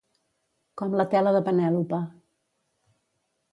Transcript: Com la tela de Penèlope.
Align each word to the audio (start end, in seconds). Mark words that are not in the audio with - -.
Com 0.81 0.95
la 1.01 1.05
tela 1.11 1.35
de 1.37 1.43
Penèlope. 1.51 2.01